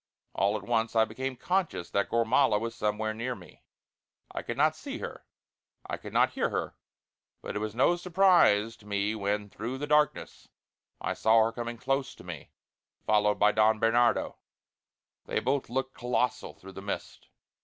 All 0.33 0.57
at 0.57 0.63
once 0.63 0.95
I 0.95 1.05
became 1.05 1.35
conscious 1.35 1.91
that 1.91 2.09
Gormala 2.09 2.57
was 2.59 2.73
somewhere 2.73 3.13
near 3.13 3.35
me. 3.35 3.61
I 4.31 4.41
could 4.41 4.57
not 4.57 4.75
see 4.75 4.97
her, 4.97 5.27
I 5.85 5.97
could 5.97 6.11
not 6.11 6.31
hear 6.31 6.49
her; 6.49 6.75
but 7.43 7.55
it 7.55 7.59
was 7.59 7.75
no 7.75 7.95
surprise 7.95 8.75
to 8.77 8.87
me 8.87 9.13
when 9.13 9.47
through 9.47 9.77
the 9.77 9.85
darkness 9.85 10.47
I 10.99 11.13
saw 11.13 11.43
her 11.43 11.51
coming 11.51 11.77
close 11.77 12.15
to 12.15 12.23
me, 12.23 12.49
followed 13.05 13.35
by 13.37 13.51
Don 13.51 13.77
Bernardino. 13.77 14.37
They 15.27 15.39
both 15.39 15.69
looked 15.69 15.93
colossal 15.93 16.55
through 16.55 16.71
the 16.73 16.81
mist. 16.81 17.27